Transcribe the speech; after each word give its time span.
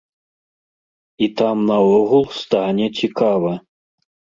І 1.27 1.29
там 1.43 1.57
наогул 1.69 2.25
стане 2.41 2.93
цікава. 3.05 3.59